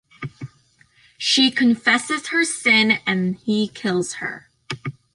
She 1.19 1.51
confesses 1.51 2.29
her 2.29 2.43
sin 2.43 2.97
and 3.05 3.35
he 3.37 3.67
kills 3.67 4.13
her. 4.13 4.49